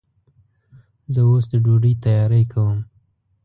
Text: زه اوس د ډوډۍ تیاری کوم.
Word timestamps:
زه 1.13 1.21
اوس 1.29 1.45
د 1.51 1.53
ډوډۍ 1.63 1.93
تیاری 2.03 2.43
کوم. 2.51 2.79